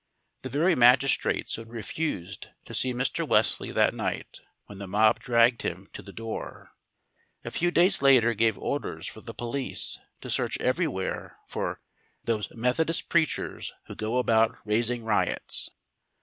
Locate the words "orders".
8.57-9.05